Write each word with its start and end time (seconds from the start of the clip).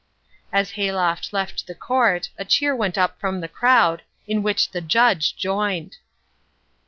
As 0.51 0.71
Hayloft 0.71 1.31
left 1.31 1.67
the 1.67 1.75
court 1.75 2.31
a 2.35 2.43
cheer 2.43 2.75
went 2.75 2.97
up 2.97 3.19
from 3.19 3.39
the 3.39 3.47
crowd, 3.47 4.01
in 4.27 4.41
which 4.41 4.71
the 4.71 4.81
judge 4.81 5.35
joined. 5.37 5.97